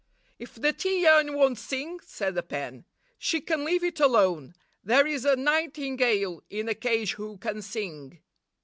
[0.39, 2.85] 'If the tea urn won't sing/ said the pen,'
[3.19, 4.55] she can leave it alone.
[4.83, 8.17] There is a nightingale in a cage who can sing.